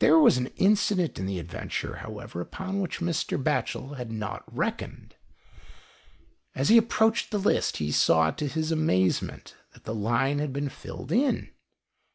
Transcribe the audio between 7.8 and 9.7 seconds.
saw, to his amazement,